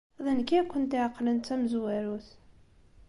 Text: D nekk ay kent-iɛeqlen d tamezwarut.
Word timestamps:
D 0.25 0.27
nekk 0.37 0.49
ay 0.57 0.65
kent-iɛeqlen 0.67 1.37
d 1.39 1.43
tamezwarut. 1.47 2.27